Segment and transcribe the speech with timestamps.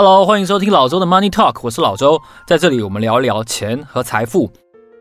[0.00, 4.48] Hello，欢迎收听老周的 Money Talk，我是老周，在这里我们聊一聊钱和财富。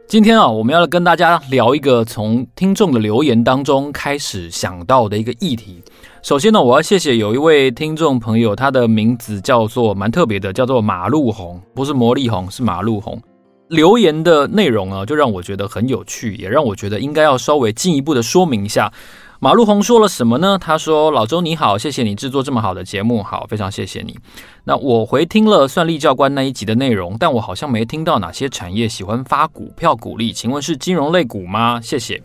[0.07, 5.83] 今天啊，我们要跟大家聊一个从听众的留言当中开始想到的一个议题。
[6.23, 13.21] 首先呢，我要谢谢有一位听众朋友，他的名字叫做蛮特别的，叫做马路红，不是魔力红，是马路红。
[13.67, 18.91] 留言的内容啊，就让我觉得很有趣，也让我觉得应该要稍微进一步的说明一下。
[19.39, 20.57] 马路红说了什么呢？
[20.59, 24.17] 他说：“老周你好，谢谢你制作这么好的节目，好，非常谢谢你。
[24.63, 31.79] 那我回听了算力教官那一集的内容，但我好像没听到哪些产业喜欢发股票股利，请问是金融类股吗？
[31.79, 32.19] 谢谢。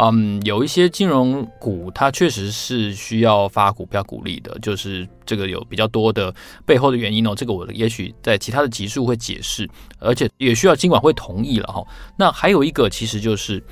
[0.00, 6.32] 嗯，有一些金融股它确实是需要发股票股利的，就是这个有比较多的
[6.66, 7.34] 背后的原因哦。
[7.34, 11.82] 这个我也许在其他的集数会解释，而且也需要金管会同意了哈。
[12.16, 13.64] 那还有一个其实就是。”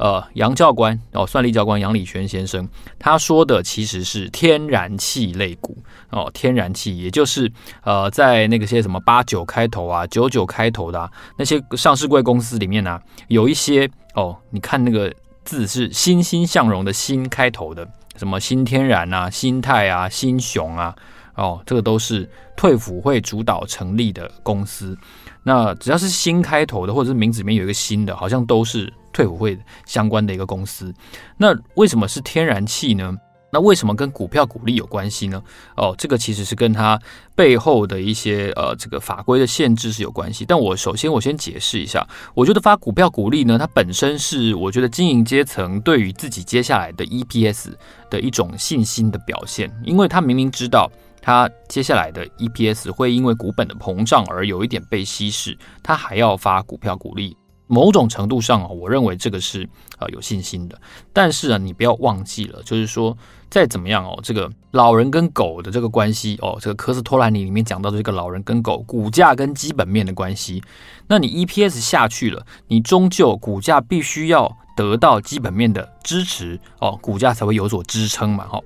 [0.00, 2.66] 呃，杨教官哦，算力教官杨礼轩先生，
[2.98, 5.76] 他说的其实是天然气类股
[6.08, 12.98] 哦，天然气，也就是呃，在那个些什么八九开头啊、九九开头的啊，那些上市柜公司里面呢、
[13.28, 15.12] 有一些哦，你看那个
[15.44, 20.96] 字是欣欣向荣的欣开头的，什么新天然啊、新泰啊、新雄啊，
[21.34, 22.26] 哦，这个都是
[22.56, 24.96] 退辅会主导成立的公司。
[25.42, 28.90] 那只要是新开头的，或者是名字里面有一个新的，好像都是。
[29.12, 30.92] 退伍会相关的一个公司，
[31.36, 33.16] 那为什么是天然气呢？
[33.52, 35.42] 那为什么跟股票股利有关系呢？
[35.76, 36.96] 哦，这个其实是跟它
[37.34, 40.44] 背后的一些呃这个法规的限制是有关系。
[40.44, 47.72] 但我首先我先解释一下，我觉得发股票股利呢，它本身是我觉得经营阶层对于自己接下来的 EPS
[48.08, 50.88] 的一种信心的表现，因为他明明知道
[51.20, 57.36] 他接下来的 EPS 会因为股本的膨胀而有一点被稀释，他还要发股票股利。
[57.70, 59.62] 某种程度上啊，我认为这个是
[59.96, 60.76] 啊有信心的。
[61.12, 63.16] 但是啊，你不要忘记了，就是说
[63.48, 70.60] 再怎么样哦，这个老人跟狗的这个关系哦，这个科斯托兰尼里面讲到的这个老人跟狗股价跟基本面的关系，
[71.06, 78.60] 那你 EPS 下去了，你终究股价必须要得到基本面的支持哦，股价才会有所支撑嘛，哈，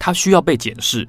[0.00, 1.08] 它需要被检视，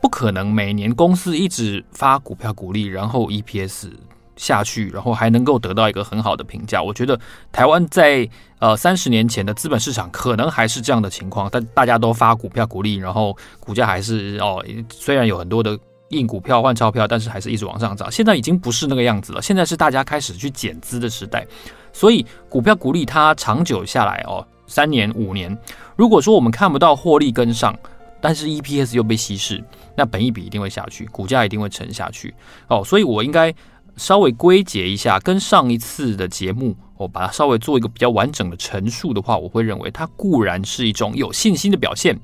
[0.00, 3.90] 不可能每年公司一直发股票股利，然后 EPS。
[4.36, 6.82] 下去，然后还能够得到一个很好的评价。
[6.82, 7.18] 我觉得
[7.50, 8.28] 台湾在
[8.58, 15.78] 呃三十年前的资本市场可能还是这样的情况，但大家都发股票鼓励，然后股价还是哦，虽然有很多的
[16.08, 18.10] 印股票换钞票，但是还是一直往上涨。
[18.10, 21.46] 现在已经不是那个样子了，现在是大家开始去减资的时代，
[21.92, 25.56] 所以股票鼓励它长久下来哦，三年五年，
[25.94, 27.78] 如果说我们看不到获利跟上，
[28.20, 29.62] 但是 EPS 又被稀释，
[29.96, 32.34] 那本益比一定会下去，股价一定会沉下去
[32.68, 33.54] 哦，所以我应该。
[33.96, 42.18] 稍微归结一下，跟上一次的节目，我把它稍微做一个比较完整的陈述的话，我会认为它固然是一种有信心的表现，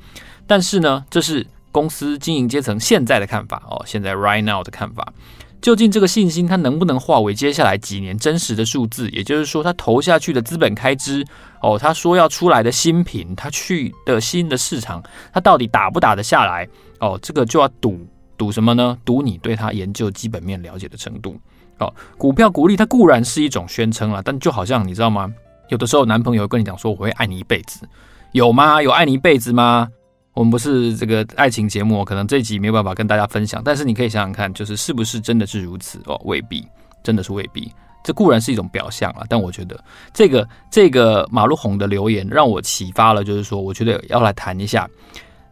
[0.46, 5.12] 但是呢，这是公司经营阶层现在的看法哦，现在 right now 的看法。
[5.60, 9.10] 究竟这个信心它能不能化为接下来几年真实的数字？
[9.10, 11.26] 也就是说，他投下去的资本开支
[11.60, 15.02] 哦，他说要出来的新品，他去的新的市场，
[15.32, 16.68] 他到底打不打得下来？
[17.00, 17.98] 哦，这个就要赌
[18.36, 18.96] 赌什么呢？
[19.04, 21.36] 赌你对他研究基本面了解的程度。
[21.78, 25.33] 哦，股票股利它固然是一种宣称了，但就好像你知道吗？
[25.69, 27.87] 有的时候男朋友跟你讲说我会爱你一辈子，
[28.33, 28.83] 有吗？
[28.83, 29.89] 有爱你一辈子吗？
[30.34, 36.00] 我们不是这个爱情节目，可能这集没有办法跟大家分享，但是你可以想想看，就是是不是真的是如此？
[36.06, 36.65] 哦，未必，
[37.03, 37.72] 真的是未必。
[38.05, 39.78] 这固然是一种表象啊，但我觉得
[40.15, 44.89] 这个这个马路红的留言让我启发了，就是说，我觉得要来谈一下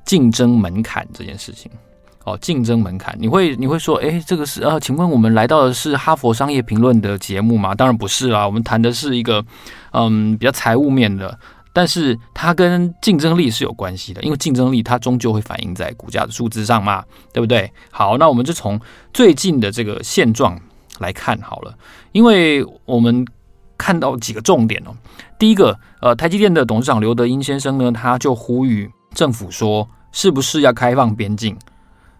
[0.05, 1.71] 竞争门槛这件事情。
[2.27, 7.73] 哦，竞争门槛，你会你会说，诶，这个是呃，请问我们来到的是哈佛商业评论的节目吗？
[7.73, 9.45] 当然不是啦，我们谈的是一个
[9.93, 11.39] 嗯比较财务面的，
[11.73, 17.73] 但是它跟竞争力是有关系的，因为竞争力它终究会反映在股价的数字上嘛，对不对？
[17.93, 18.81] 好，那我们就从
[19.15, 20.61] 最近的这个现状
[20.99, 21.73] 来看好了，
[22.11, 23.25] 因为我们
[23.79, 24.91] 看到几个重点哦。
[25.39, 31.57] 第一个，呃，台积电的董事长刘德英先生呢，他就呼吁政府说，是不是要开放边境？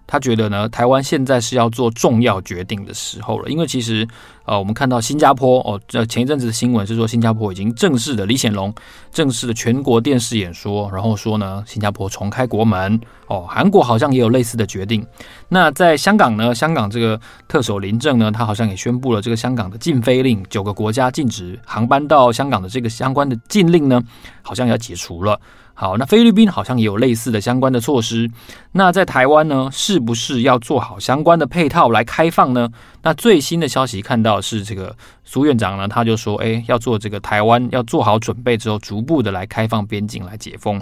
[0.07, 4.07] 他觉得呢，台湾现在是要做重要决定的时候了，因为其实，
[4.45, 8.73] 呃，我们看到新加坡哦，这前一阵子的新闻是说，新加坡已经正式的李显龙
[9.11, 15.05] 正式的全国电视演说，然后说呢，新加坡重开国门哦，韩国好像也有类似的决定。
[15.49, 24.01] 那在香港呢，香港这个特首林郑呢，他好像也宣布了这个香港的禁飞令，九个国家禁止航班到香港的这个相关的禁令呢，
[24.43, 25.41] 好像要解除了。
[25.79, 28.31] 好，那菲律宾好像也有类似的相关的措施。
[28.73, 32.71] 那在台湾呢，是不是要做好相关的配套来开放呢？
[33.07, 34.93] 那最新的消息看到是这个
[35.23, 40.77] 苏院长呢，他就说，哎，要做这个台湾要做好准备之后，逐步的来开放边境来解封。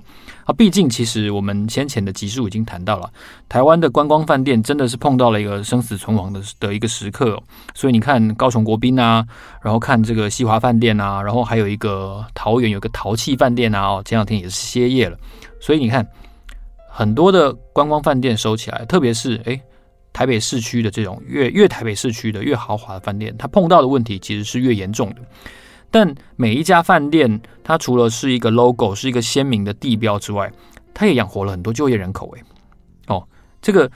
[0.47, 3.11] 啊，毕竟其实我们先前的集数已经谈到了，
[3.47, 7.39] 台湾的观光饭店真的是碰到了一个生死存亡的的一个时刻。
[7.75, 9.23] 所以你看高雄国宾啊，
[9.63, 15.19] 然后看这个西华饭店啊，然后还有一个桃园有个陶器饭店啊，哦，前两天也是歇业了。
[15.61, 16.09] 所以你看
[16.89, 19.61] 很多的观光饭店收起来，特别是哎。
[20.15, 25.17] 台北市区的这种越越台北市区的越豪华的饭店，它碰到的问题其实是越严重的。
[25.91, 30.51] 但每一家饭店，它除了是一个 logo，是一个鲜明的地标之外，
[30.95, 32.33] 它也养活了很多就业人口。
[32.37, 32.43] 哎，
[33.09, 33.27] 哦，
[33.61, 33.91] 这个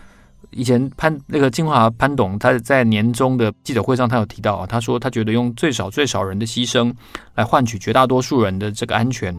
[0.51, 6.93] 以前潘那个金华潘董他在年终的记者会上，他有提到啊，他说他觉得用最少最少人的牺牲
[7.37, 9.33] 来换取绝大多数人的这个安全，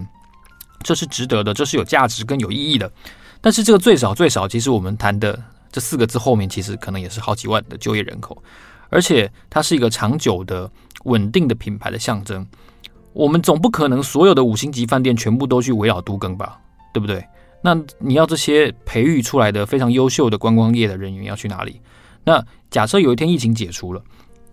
[0.81, 2.89] 这是值得的，这是有价值跟有意义的。
[3.41, 5.37] 但是这个最少最少，其实我们谈的。
[5.71, 8.42] 这四个字后面其实可能也是好几万的就业人口，
[8.89, 10.69] 而且它是一个长久的、
[11.04, 12.45] 稳定的品牌的象征。
[13.13, 16.60] 我们总不可能所有的五星级饭店全部都去围绕都更吧，
[16.94, 17.24] 对不对？
[17.62, 21.81] 那你要这些培育出来的非常优秀的观光业的人员要去哪里？
[22.24, 24.01] 那假设有一天疫情解除了，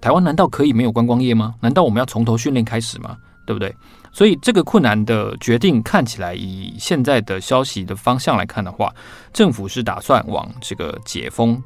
[0.01, 1.55] 台湾难道可以没有观光业吗？
[1.61, 3.17] 难道我们要从头训练开始吗？
[3.47, 3.73] 对不对？
[4.17, 8.91] 所以这个困难的决定看起来，以现在的消息的方向来看的话，
[9.31, 11.63] 政府是打算往这个解封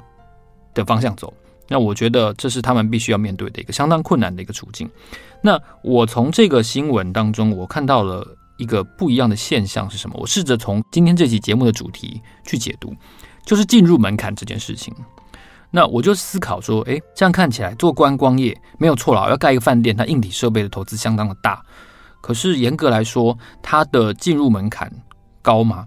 [0.73, 1.33] 的方向走。
[1.69, 4.89] 那我觉得这是他们必须要面对的一个相当困难的一个处境。
[5.41, 8.27] 那我从这个新闻当中，我看到了
[8.57, 10.17] 一个不一样的现象是什么？
[10.19, 12.93] 我试着从今天这期节目的主题去解读，
[13.45, 14.93] 就是进入门槛这件事情。
[15.69, 21.63] 那我就思考说，诶，这样看起来做观光业没有错了，要盖一个饭店，它硬体设备的投资相当的大。
[22.21, 24.91] 可是严格来说，它的进入门槛
[25.41, 25.85] 高吗？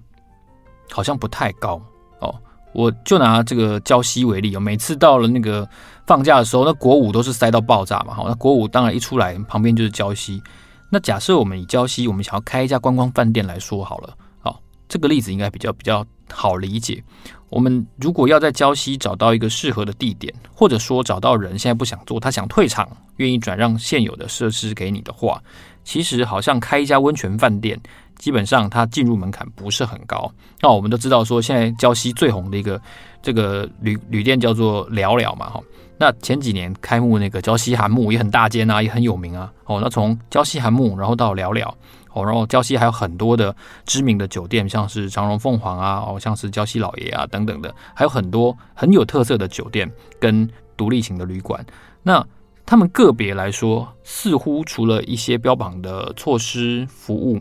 [0.90, 1.80] 好像不太高
[2.18, 2.34] 哦。
[2.72, 5.66] 我就拿这个胶西为例哦，每次到了那个
[6.06, 8.12] 放假的时候，那国五都是塞到爆炸嘛。
[8.12, 10.42] 好，那国五当然一出来，旁边就是胶西。
[10.90, 17.02] 那假设我们以胶西，我们想要开一家观光饭店来说好了，好，这个例子应该比较比较好理解。
[17.48, 25.40] 我们如果要在礁溪找到一个适合的地点，或者说找到人现在不想做，他想退场，愿意转让现有的设施给你的话。
[25.84, 27.78] 其实好像开一家温泉饭店，
[28.18, 30.30] 基本上它进入门槛不是很高。
[30.60, 32.80] 那我们都知道说，现在礁溪最红的一个
[33.22, 35.60] 这个旅旅店叫做聊聊嘛，哈。
[35.96, 39.52] 那前几年开幕那个礁溪寒沐也很大间啊，也很有名啊。
[39.66, 41.72] 哦，那从礁溪寒沐，然后到聊聊，
[42.12, 43.54] 哦，然后礁溪还有很多的
[43.86, 51.64] 知名的酒店，像是长荣凤凰啊，哦，像是礁溪老爷啊等等的，还有很多很有特色的酒店跟独立型的旅馆。
[52.02, 52.26] 那
[52.66, 57.40] 他们个别来说，似乎除了一些标榜的措施服务，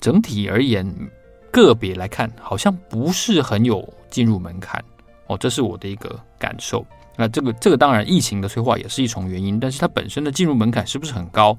[0.00, 0.92] 整体而言，
[1.52, 4.82] 个别来看，好像不是很有进入门槛
[5.28, 6.84] 哦，这是我的一个感受。
[7.16, 11.56] 那这个这个当然，疫情的催化也是一重原因，但是它本身的进入门槛是不是很高？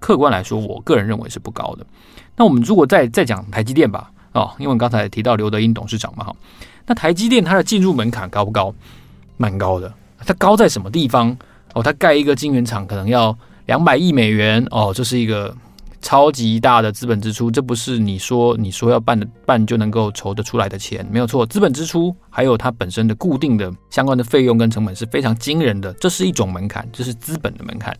[0.00, 1.86] 客观来说，我个人认为是不高的。
[2.36, 6.34] 那我们如果再再讲台积电吧，哦，因为刚才提到刘德英董事长嘛，哈，
[6.86, 8.74] 那台积电它的进入门槛高不高？
[9.36, 9.92] 蛮高的。
[10.26, 11.36] 它高在什么地方？
[11.74, 13.36] 哦，他盖一个晶圆厂可能要
[13.66, 15.54] 两百亿美元哦，这是一个
[16.00, 27.96] 超级大的资本支出，这不是你说你说要办的办就能够筹得出来的钱，没有错，资本支出还有它本身的固定的相关的费用跟成本是非常惊人的，这是一种门槛，这是资本的门槛，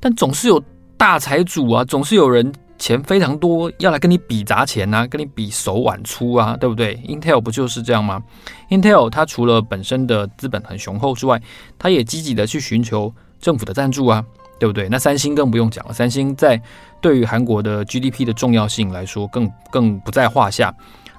[0.00, 0.62] 但总是有
[0.96, 2.52] 大财主啊，总是有人。
[2.78, 8.22] 钱非常多，要来跟你比砸钱啊，跟你比手腕粗啊，对不对？Intel 不就是这样吗
[8.70, 11.40] ？Intel 它除了本身的资本很雄厚之外，
[11.78, 14.24] 它也积极的去寻求政府的赞助啊，
[14.58, 14.88] 对不对？
[14.88, 16.60] 那三星更不用讲了，三星在
[17.00, 20.74] 对于韩国的 GDP 的重要性来说更，更更不在话下。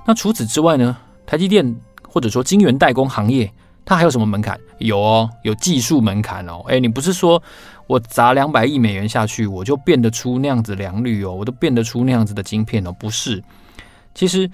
[0.05, 0.95] 那除此之外呢？
[1.25, 1.75] 台积电
[2.07, 3.51] 或者说晶圆代工行业，
[3.85, 4.59] 它还有什么门槛？
[4.79, 6.63] 有哦，有技术门槛哦。
[6.67, 7.41] 诶，你不是说。
[7.87, 13.39] 我砸两百亿美元下去，我就变得出那样子良率哦，我都变得出那样子的晶片哦，不是？
[14.15, 14.49] 其实，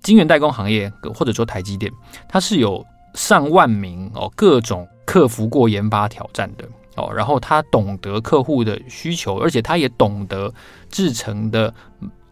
[0.00, 1.90] 晶圆代工行业或者说台积电，
[2.28, 10.54] 它是有上万名哦，各种克服过研发挑战的哦，然后他懂得客户的需求，而且他也懂得
[10.88, 11.74] 制成的。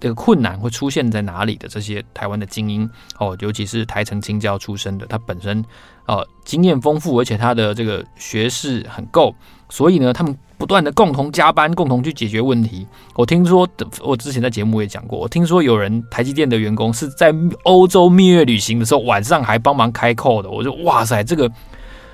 [0.01, 2.89] 这个困难会出现在哪里的这些台湾的精英
[3.19, 5.65] 哦，尤其是台城清交出身的，他本身
[6.07, 9.35] 呃经验丰富，而且他的这个学识很够，
[9.69, 12.87] 所以呢，他们不断的共同加班，共同去解决问题。
[13.17, 13.69] 我听说，
[14.01, 20.49] 我之前在节目也讲过，我听说有人台积电的员工是在欧洲蜜月旅行的时候，晚上还帮忙开 call 的。
[20.49, 21.51] 我说哇塞，这个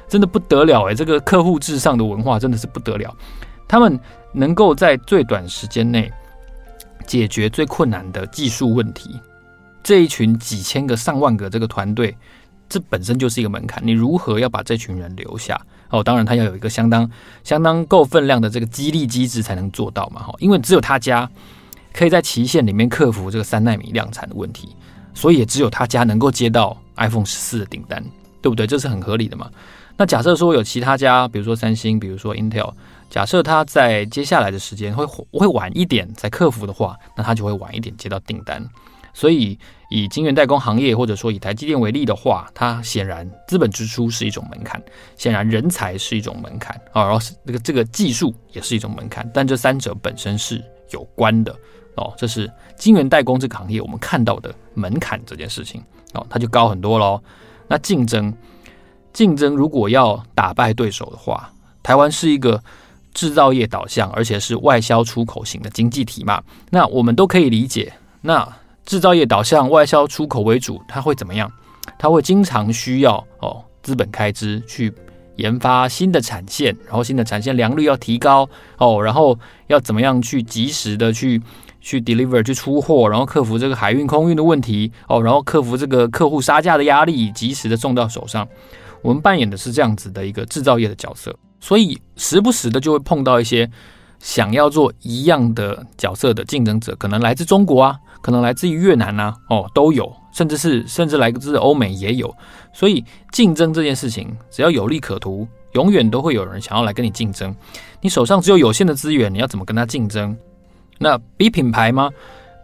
[0.09, 3.15] 真的不得了诶，这个客户至上的文化真的是不得了。
[3.69, 4.01] 他们
[4.33, 6.11] 能够在最短时间内。
[7.07, 9.19] 解决最困难的技术问题，
[9.83, 12.17] 这一群几千个、上万个这个团队，
[12.69, 13.83] 这本身就是一个门槛。
[13.85, 15.61] 你如何要把这群人留下？
[15.91, 17.09] 哦，当然他要有一个相当
[17.45, 21.31] 相当够分量的这个激励机制才能做到嘛，哈，因为只有他家
[21.93, 24.75] 可以在期限里面克服这个三纳米量产的问题，
[25.13, 28.03] 所以也只有他家能够接到 iPhone 十四的订单，
[28.43, 28.67] 对不对？
[28.67, 29.49] 这是很合理的嘛。
[29.97, 32.73] 那假设说有其他家，比如说三星，比如说 Intel，
[33.15, 38.61] 假设他在接下来的时间会会晚一点再克服的话，那他就会晚一点接到订单。
[39.13, 39.57] 所以
[39.89, 44.83] 以晶圆代工行业或者说以台积电为例的话，它显然资本支出是一种门槛，
[45.17, 51.55] 显然人才是一种门槛啊，然后是这个这个技术也是一种门槛，但这三者本身是有关的
[51.95, 52.13] 哦。
[52.17, 55.81] 这是晶圆代工这个行业我们看到的门槛这件事情
[56.15, 57.23] 哦，它就高很多喽。
[57.69, 58.35] 那竞争。
[59.13, 61.49] 竞争如果要打败对手的话，
[61.85, 62.61] 台湾是一个
[63.15, 67.93] 制造业导向，而且是外销出口型的经济体嘛，那我们都可以理解。
[68.21, 68.47] 那
[68.85, 71.51] 制造业导向、外销出口为主，它会怎么样？
[71.99, 74.93] 它会经常需要哦资本开支去
[75.37, 81.41] 研发新的产线，然后新的产线良率要提高哦，然后要怎么样去及时的去
[81.81, 88.47] 去 deliver 去出货，然后克服这个海运空运的问题哦，然后克服这个客户杀价的压力，及时的送到手上。
[89.03, 93.71] 我们扮演的是这样子的一个制造业的角色，所以时不时的就会碰到一些
[94.19, 102.31] 想要做一样的角色的竞争者，可能来自中国啊，可能来自于越南啊，哦，都有，甚至是甚至来自欧美也有。
[102.75, 103.03] 所以
[103.33, 107.57] 竞争这件事情，只要有利可图，永远都会有人想要来跟你竞争。
[108.03, 110.37] 你手上只有有限的资源，你要怎么跟他竞争？
[110.99, 112.11] 那比品牌吗？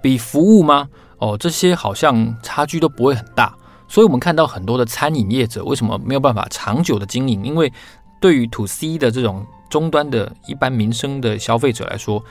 [0.02, 0.86] 比服务吗？
[1.16, 3.56] 哦，这些好像差距都不会很大。
[3.88, 7.44] 所以，我们看到很多的餐饮业者为什么没有办法长久的经营？
[7.44, 7.72] 因为
[8.20, 12.22] 对于 To C 的这种终端的一般民生的消费者来说，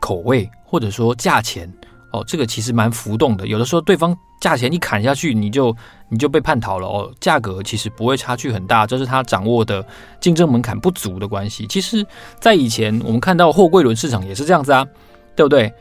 [0.00, 1.70] 口味或者说价钱
[2.12, 3.46] 哦，这个其实蛮浮动的。
[3.46, 5.76] 有的时候，对方价钱一砍下去，你就
[6.08, 7.12] 你就被叛逃了哦。
[7.20, 9.84] 价格其实不会差距很大，这是他掌握的
[10.20, 11.66] 竞争门槛不足的关系。
[11.66, 12.06] 其实，
[12.38, 14.86] 在以前我们看到货柜轮市场也是这样子啊，
[15.34, 15.72] 对不对？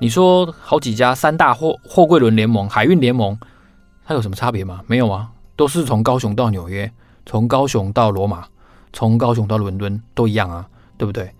[0.00, 3.38] 你说好几家三大货货柜轮联盟、海运联盟。
[4.04, 4.80] 它有什么差别吗？
[4.86, 6.90] 没有啊，都是从高雄到纽约，
[7.26, 8.46] 从高雄到罗马，
[8.92, 10.66] 从高雄到伦敦都一样啊，
[10.96, 11.30] 对不对？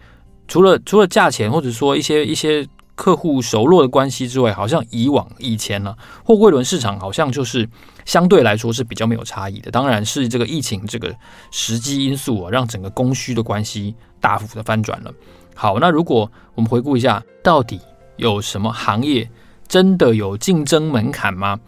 [0.47, 7.69] 除了除了价钱或者说一些一些客户熟络的关系之外，好像以往以前呢、货柜轮市场好像就是
[8.05, 9.71] 相对来说是比较没有差异的。
[9.71, 11.15] 当然是这个疫情这个
[11.51, 15.13] 时机因素啊，让整个供需的关系大幅的翻转了。
[15.55, 17.81] 好，那如果我们回顾一下，到底
[18.17, 19.31] 有什么行业
[19.69, 21.61] 真的有竞争门槛吗？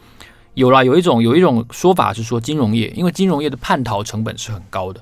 [0.55, 5.01] 有啦，有一种有一种说法是说金融业，因为金融业的叛逃成本是很高的。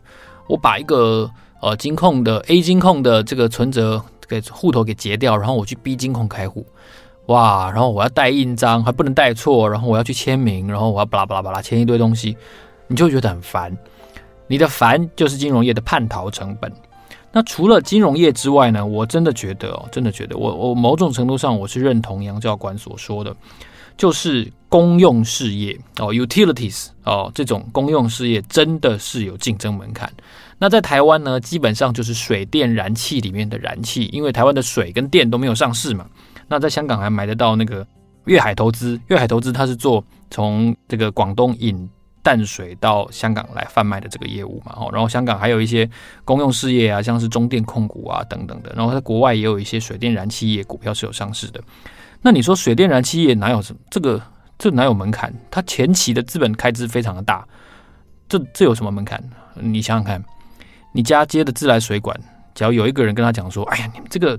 [0.49, 6.67] 我把一个呃金控的 A 金控的这个存折给户头给截掉，然后我去 B 金控开户，
[7.27, 12.37] 哇，然后我要带印章，还不能带错，然后我要去签名，然后我要巴拉巴拉巴拉签一堆东西，
[12.87, 13.77] 你就觉得很烦。
[14.47, 16.73] 你的烦就是金融业的叛逃成本。
[17.31, 23.37] 那除了金融业之外呢，我真的觉得哦，真的觉得我我某种程度上我是认同杨教官所说的。
[23.99, 30.11] 就是公用事业哦，utilities 哦，这种公用事业真的是有竞争门槛。
[30.57, 36.07] 那在台湾呢，基本上就是水电燃气里面的燃气，因为台湾的水跟电都没有上市嘛。
[36.49, 37.87] 那在香港还买得到那个
[38.25, 41.89] 粤海投资，粤海投资它是做从这个广东引
[42.29, 44.75] 淡水到香港来贩卖的这个业务嘛。
[44.77, 45.89] 哦，然后香港还有一些
[46.27, 48.71] 公用事业啊，像是中电控股啊等等的。
[48.77, 51.59] 然后在国外也有一些水电燃气业股票是有上市的。
[52.21, 54.21] 那你说水电燃气业哪有什么这个
[54.59, 55.33] 这哪有门槛？
[55.51, 57.49] 它前期的资本开支非常的大，
[58.29, 59.23] 这这有什么门槛？
[59.55, 60.23] 你想想看，
[60.93, 62.15] 你家接的自来水管，
[62.55, 64.39] 只要有一个人跟他讲说：“哎呀，你们这个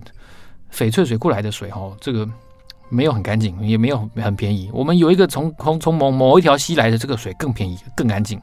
[0.71, 2.29] 翡翠水库来的水哦，这个
[2.89, 4.69] 没有很干净，也没有很便宜。
[4.73, 8.41] 我们有一个从从从某某一条溪来的这个水更便宜、更干净。”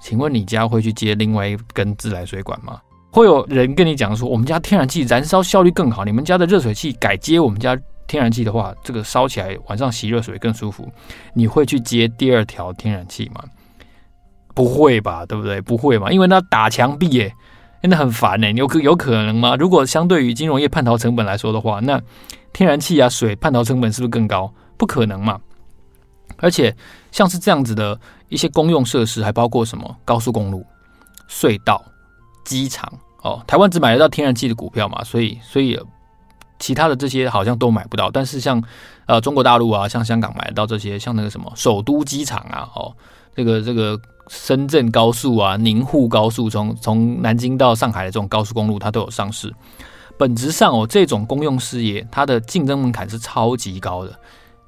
[0.00, 2.80] 请问你家会去接另外一根自来水管吗？
[3.10, 10.86] 会有人跟你讲说：“我们家天然气燃烧效率更好，你们家的热水器改接我们家。”天然气的话，这个烧起来晚上洗热水更舒服。
[11.32, 13.42] 你会去接第二条天然气吗？
[14.54, 15.60] 不会吧，对不对？
[15.62, 17.32] 不会嘛，因为那打墙壁耶，
[17.80, 18.50] 真的很烦呢。
[18.52, 19.56] 有可有可能吗？
[19.56, 21.98] 如果相对于金融业叛逃成本来说的话，那
[22.52, 24.52] 天然气啊水叛逃成本是不是更高？
[24.76, 25.40] 不可能嘛。
[26.38, 26.74] 而且
[27.10, 30.64] 像是这样子的一些公用设施，还包括什么高速公路、
[31.28, 31.84] 隧道、
[32.44, 32.92] 机场
[33.22, 33.42] 哦。
[33.46, 35.78] 台湾只买得到天然气的股票嘛，所以所以。
[36.58, 38.62] 其他的这些好像都买不到，但是像
[39.06, 42.94] 呃中国大陆啊，像香港买得到这些，像那个什么首都机场啊，哦，
[43.34, 49.52] 这个这个深圳高速啊，宁沪高速，从从南京到上海的这种高速公路，它都有上市。
[50.22, 54.16] 本质上哦，这种公用事业，它的竞争门槛是超级高的。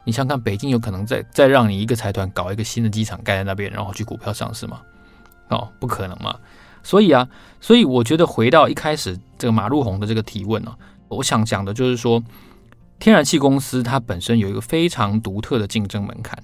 [0.03, 4.81] 你想看北京有可能再再让你一个财团搞一个新的机场盖在那边，然后去股票上市吗？
[5.51, 6.35] 哦，不可能嘛。
[6.83, 7.29] 所以啊，
[7.61, 10.75] 所以我觉得回到一开始这个马路红的这个提问呢、
[11.07, 12.21] 我想讲的就是说，
[12.99, 16.37] 天然气公司它本身有一个非常独特的竞争门槛，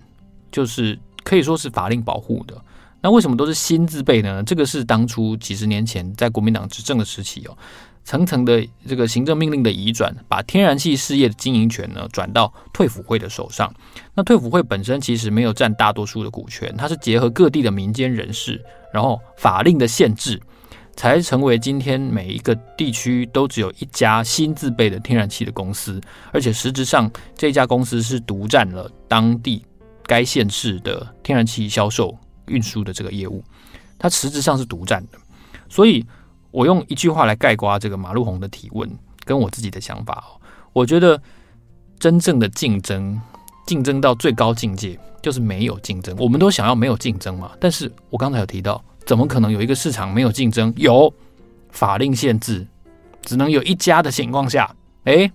[0.53, 2.57] 就是可以说是法令保护的。
[3.03, 4.41] 那为什么都是新字辈呢？
[4.45, 7.59] 这个是当初几十年前在国民党执政的时期哦，
[8.11, 13.73] 层层的这个行政命令的移转，把天然气事业的经营权呢转到退辅会的手上。
[14.17, 18.61] 那退辅会本身其实没有占大多数的股权，它是结合各地的民间人士，
[18.93, 20.41] 然后法令的限制，
[20.97, 26.01] 才成为今天每一个地区都只有一家新自备的天然气的公司，
[26.33, 29.65] 而且实质上这家公司是独占了当地
[30.03, 32.19] 该县市的天然气销售。
[32.47, 33.45] 运输的这个业务，
[33.97, 35.19] 它实质上是独占的，
[35.69, 36.05] 所以
[36.51, 38.89] 我用一句话来概括这个马路红的提问
[39.25, 40.41] 跟我自己的想法哦，
[40.73, 41.21] 我觉得
[41.99, 43.21] 真正的竞争，
[43.67, 46.15] 竞争到最高境界就是没有竞争。
[46.19, 50.73] 我们都想要没有竞争嘛，但是我刚才有提到，怎么可能有一个市场没有竞争？
[50.77, 51.13] 有
[51.71, 52.67] 法令限制，
[53.23, 55.31] 只能有一家的情况下，诶，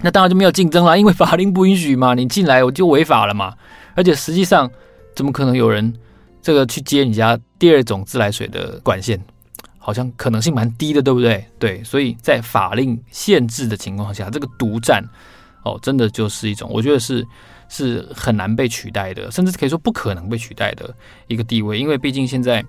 [0.00, 3.54] 那当然就没有竞争了，因为法令不允许嘛，你进来我就违法了嘛，
[3.94, 4.70] 而且实际上
[5.16, 5.92] 怎么可能有人？
[6.44, 9.16] 这个去接你家第二种自来水的管线，
[9.84, 11.44] 好像可能性蛮低的，对不对？
[11.58, 15.02] 对，所以在法令限制的情况下，这个独占
[15.64, 17.26] 哦，真的就是一种，我觉得是
[17.68, 20.94] 是很难被取代的，甚至可以说不可能被取代的
[21.26, 22.64] 一个地位，因为毕竟现在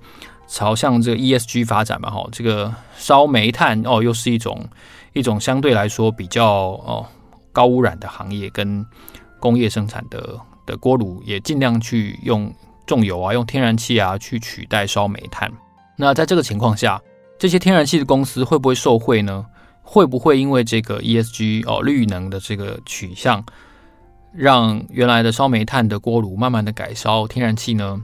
[0.47, 4.67] 朝向这个 ESG 发展嘛，哈，这个烧煤炭哦，又是一种
[5.13, 7.05] 一种相对来说比较哦
[7.51, 8.83] 高污染的行业，跟
[9.39, 12.51] 工业生产的的锅炉也尽量去用。
[12.85, 15.49] 重油啊，用天然气啊去取代烧煤炭。
[15.95, 17.01] 那在这个情况下，
[17.37, 19.45] 这些天然气的公司会不会受贿呢？
[19.81, 23.43] 会不会因为这个 ESG 哦绿能的这个取向，
[24.33, 28.01] 让原来的烧煤炭的锅炉慢慢的改烧天然气呢？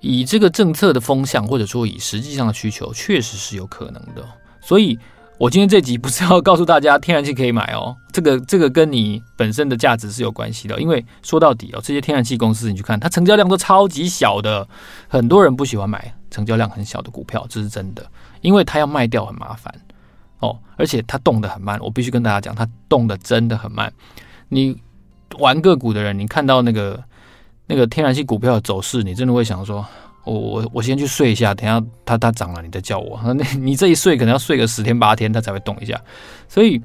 [0.00, 4.24] 以这个政策的风向，或者说以实际上的需求，确实是有可能的。
[4.60, 4.98] 所以。
[5.42, 10.80] 我今天这集不是要告诉大家天然气可以买哦， 这个这个跟你本身的价值是有关系的。
[10.80, 14.64] 因为说到底哦，这些天然气公司你去看，它成交量都超级小的，
[15.08, 18.06] 很多人不喜欢买成交量很小的股票，这是真的，
[18.40, 19.74] 因为它要卖掉很麻烦
[20.38, 21.76] 哦，而且它动得很慢。
[21.82, 23.92] 我必须跟大家讲，它动得真的很慢。
[24.48, 24.80] 你
[25.40, 27.02] 玩个股的人，你看到那个
[27.66, 29.84] 那个天然气股票的走势，你真的会想说。
[30.24, 33.20] 我我我先去睡一下，等下它它涨了，你再叫我。
[33.34, 36.00] 那你这一睡可能要睡个十天八天，它才会动一下。
[36.48, 36.78] 所以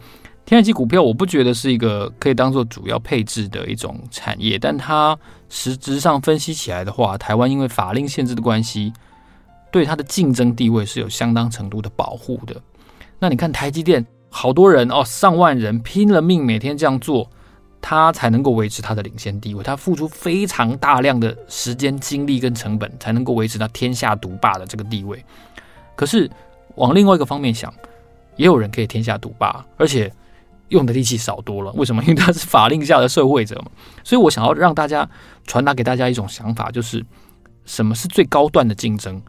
[0.46, 4.58] 天然气股票，我不觉得是一个可以当做主要配置的一种产业。
[4.58, 5.18] 但它
[5.50, 8.92] 实质上分析起来的话，台湾因为法令限制的关系，
[9.72, 12.56] 对它的竞争地位是有相当程度的保护的。
[13.20, 17.30] 那你看台积电，好多人哦，上万人拼了命每天这样做。
[17.90, 25.24] 他才能够维持他的领先地位，他付出非常大量的时间、精力跟成本，才能够维持他天下独霸的这个地位。
[25.96, 26.30] 可是
[26.76, 27.74] 往另外一个方面想，
[28.36, 30.12] 也有人可以天下独霸，而且
[30.68, 31.72] 用的力气少多了。
[31.76, 32.04] 为什么？
[32.04, 33.72] 因为他是法令下的社会者嘛。
[34.04, 35.10] 所以我想要让大家
[35.46, 37.02] 传达给大家一种想法，就是
[37.64, 39.22] 什么是最高段的竞争？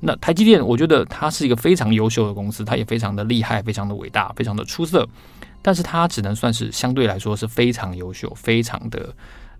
[0.00, 5.06] 那台积电，我觉得它是一个非常优秀的公司，它也非常的厉害，非常的伟大，非常的出色。
[5.62, 9.14] 但是它只能算是相对来说是非常优秀，非常的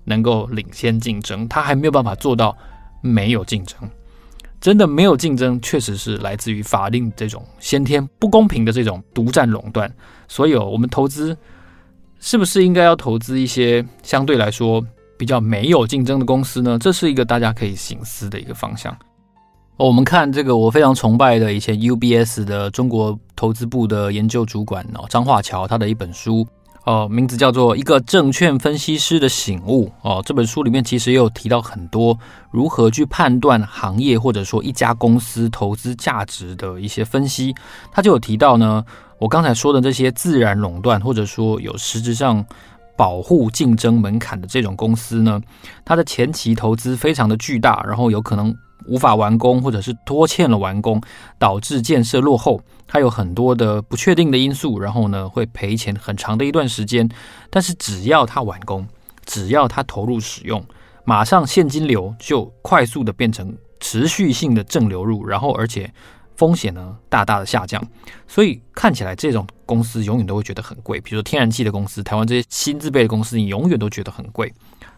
[0.05, 2.57] 能够领先竞争，它还没有办法做到
[3.01, 3.79] 没有竞争。
[4.61, 9.89] 真的没有竞争，确实是来自于法令这种先天不公平的这种独占垄断。
[10.27, 11.37] 所以，我们投资
[12.19, 14.85] 是不是应该要投资一些相对来说
[15.17, 16.77] 比较没有竞争的公司呢？
[16.81, 18.97] 这是一个大家可以醒思的一个方向。
[19.79, 26.45] 我们看这个，我非常崇拜的以前 UBS 的中国投资部的研究主管哦，张化桥，他的一本书
[26.83, 30.21] 哦，名字叫做《一个证券分析师的醒悟》哦。
[30.27, 32.19] 这本书里面其实也有提到很多
[32.51, 37.55] 如何去判断行业或者说一家公司投资价值的一些分析。
[37.93, 38.85] 他就有提到呢，
[39.21, 42.45] 我刚才说的这些自然垄断或者说有实质上
[42.97, 45.41] 保护竞争门槛的这种公司呢，
[45.85, 48.53] 它的前期投资非常的巨大，然后有可能。
[48.87, 51.01] 无法完工，或者是拖欠了完工，
[51.39, 57.09] 导致建设落后，它有很多的不确定的因素，然后呢会赔钱很长的一段时间。
[57.51, 58.87] 但是只要它完工，
[59.25, 60.65] 只要它投入使用，
[61.05, 65.93] 马上现金流就快速的变成持续性的正流入，然后而且
[66.37, 67.83] 风险呢大大的下降。
[68.27, 74.51] 所以看起来这种公司永远都会觉得很贵，比如说天然气的公司，台湾这些新制备的公司，你永远都觉得很贵。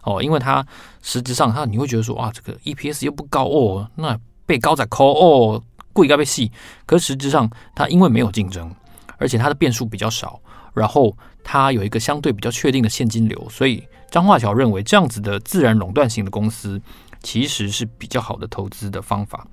[0.03, 0.65] 哦，因为它
[1.01, 6.49] 实质上，它你会觉得说，哇，这个 EPS 又不高哦，那被高在抠哦，贵该被细。
[6.85, 8.73] 可实质上，它因为没有竞争，
[9.17, 10.39] 而且它的变数比较少，
[10.73, 16.81] 然后它有一个相对比较确定的现金流，所以张化桥认为这样子的自然垄断型的公司，
[17.21, 19.45] 其实是比较好的投资的方法。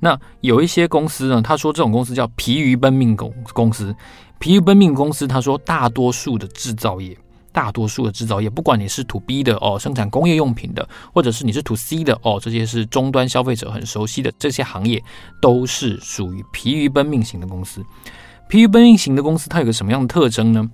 [0.00, 3.94] 那有一些公司呢，他说这种公司叫疲于奔命公公司，
[4.44, 7.16] 疲于奔命公司，他说大多数的制造业。
[7.50, 15.02] 大多数的制造业，不管你是 to B 的哦，生产工业用品的，或者是你是 to C 的哦，这些是终端消费者很熟悉的这些行业，
[15.40, 17.82] 都是属于疲于奔命型的公司。
[18.46, 20.68] 疲于奔命型的公司，它有个什么样的特征呢？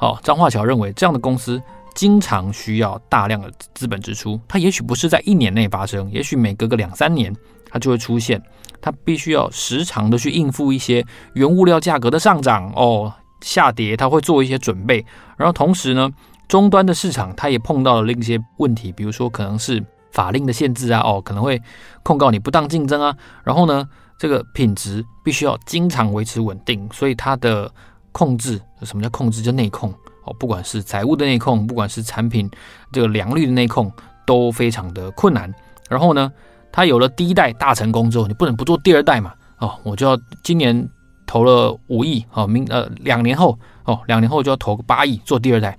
[0.00, 1.62] 哦，张化桥认为，这样的公司
[1.94, 7.34] 经常需要大量的资本支出，它也许不是在一年内发生，也许每隔个两三年
[7.70, 8.42] 它就会出现，
[8.80, 11.04] 它必须要时常的去应付一些
[11.34, 13.12] 原物料价格的上涨哦。
[13.40, 15.04] 下跌，它会做一些准备，
[15.36, 16.10] 然后同时呢，
[16.48, 21.60] 终端的市场它也碰到了另一些问题，比如说可能是法令的限制啊，哦，可能会
[22.02, 23.86] 控告你不当竞争啊，然后呢，
[24.18, 27.70] 这个品质必须要经常维持稳定，所以它的
[28.12, 29.42] 控制，什么叫控制？
[29.42, 29.92] 就内控
[30.24, 32.50] 哦，不管是财务的内控，不管是产品
[32.92, 33.90] 这个良率的内控，
[34.26, 35.52] 都非常的困难。
[35.88, 36.32] 然后呢，
[36.72, 40.88] 它有了第一代大成功之后，你不能不做第二代嘛，哦，我就要今年。
[41.26, 45.76] 投了五亿，哦，明呃两年后，哦，两年后就要投个八亿做第二代，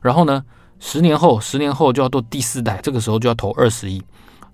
[0.00, 0.42] 然后呢，
[0.78, 4.00] 十年后，十年后就要做第四代，这个时候就要投二十亿，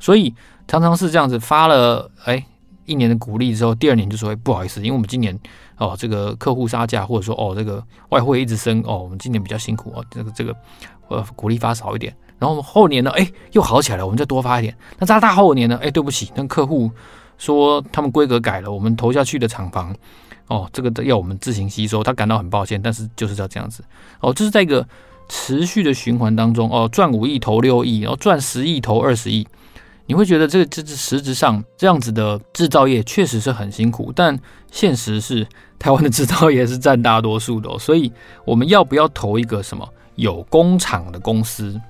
[0.00, 0.35] 所以
[0.66, 2.44] 常常是这样子发了，哎，
[2.90, 5.38] 一年的鼓励之后，第二年就说，哎，不好意思，因为我们今年
[5.76, 10.55] 哦这个客户杀价，或者说哦这个外汇一直升，哦我们今年比较辛苦哦，这个这个
[11.09, 16.90] 呃鼓励发少一点，然后后年呢，哎又好起来了，我们再多发一点，那在大后年呢，哎对不起，那客户
[17.38, 19.94] 说他们规格改了，我们投下去的厂房。
[20.48, 23.85] 哦，这个要我们自行吸收，他感到很抱歉，但是就是要这样子。
[24.18, 24.85] 哦，这是在一个
[25.29, 29.46] 持续的循环当中，哦，赚五亿投六亿，然后赚十亿投二十亿，
[30.11, 34.37] 你会觉得这个这这实质上这样子的制造业确实是很辛苦，但
[34.68, 35.46] 现实是
[35.79, 38.12] 台湾的制造业是占大多数的，所以
[38.44, 41.81] 我们要不要投一个什么有工厂的公司？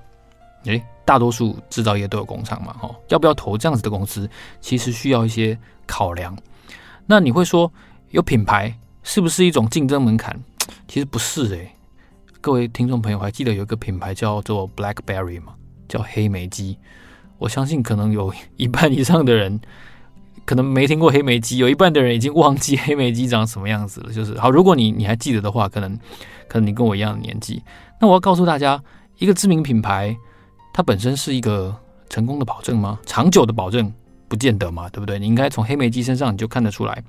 [0.64, 4.28] 诶，大多数制造业都有工厂嘛，哦，要不要投这样子的公司？
[4.60, 6.36] 其实需要一些考量。
[7.06, 7.72] 那你会说，
[8.10, 10.38] 有品牌是不是一种竞争门槛？
[10.86, 11.74] 其实不是诶、
[12.42, 15.54] 各位听众朋友还记得有一个品牌叫做 BlackBerry 吗？
[15.88, 16.76] 叫黑莓机。
[17.40, 19.60] 我相信可能有一半以上的人
[20.44, 24.12] 可能没听过黑莓机，有一半的人已经忘记黑莓机长什么样子了。
[24.12, 25.98] 就是好，如果你你还记得的话，可能
[26.48, 27.62] 可能你跟我一样的年纪。
[28.00, 28.80] 那我要告诉大家，
[29.18, 30.16] 一个知名品牌，
[30.72, 31.74] 它本身是一个
[32.08, 33.00] 成功的保证吗？
[33.06, 33.92] 长久的保证
[34.28, 35.18] 不见得嘛，对不对？
[35.18, 37.02] 你应该从黑莓机身上你就看得出来。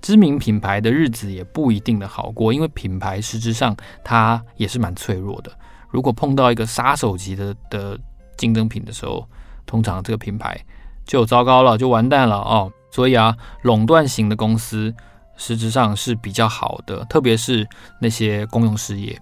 [0.00, 5.52] 知名品牌的日子也不一定的好过，因为品牌实质上它也是蛮脆弱的。
[5.90, 7.98] 如果碰到一个杀手级的的
[8.36, 9.26] 竞争品的时候，
[9.66, 10.58] 通常这个品牌
[11.04, 12.72] 就糟糕了，就完蛋了哦。
[12.90, 14.94] 所以啊，垄断型的公司
[15.36, 17.66] 实质上是比较好的，特别是
[18.00, 19.18] 那些公用事业。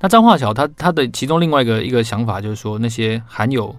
[0.00, 3.76] 那张化桥他他的其中另外一个一个想法就是说，那些含有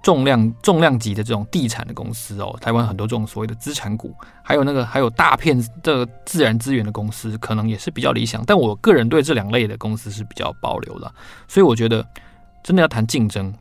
[0.00, 8.44] 重量重量级的这种地产的公司哦，台湾很多这种所谓的资产股，还有那个还有大片的自然资源的公司，可能也是比较理想。
[8.46, 11.12] 但我个人对这两类的公司是比较保留的，
[11.48, 12.06] 所以我觉得
[12.62, 13.52] 真的要谈竞争，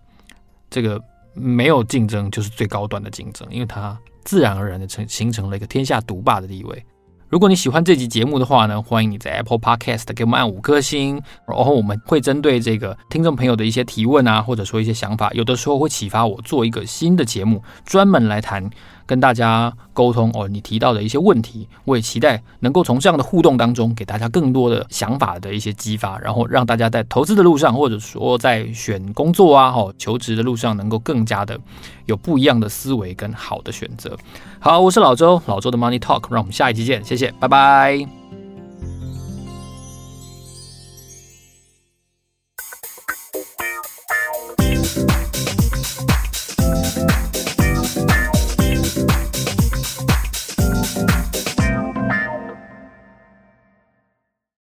[0.70, 1.02] 这个
[1.36, 6.84] 没有竞争就是最高端的竞争，因为它自然而然的成形成了一个天下独霸的地位。
[7.28, 18.70] 如果你喜欢这集节目的话呢，欢迎你在 Apple Podcast 给我们按五颗星，然后我们会针对这个听众朋友的一些提问啊，或者说一些想法，有的时候会启发我做一个新的节目，专门来谈。
[19.06, 31.60] 跟大家沟通哦，你提到的一些问题，我也期待能够从这样的互动当中，给大家更多的想法的一些激发，然后让大家在投资的路上，或者说在选工作啊、哈求职的路上，能够更加的
[32.06, 34.18] 有不一样的思维跟好的选择。
[34.60, 38.25] 好，我是老周，老周的 Money Talk，让我们下一期见，谢谢，拜拜。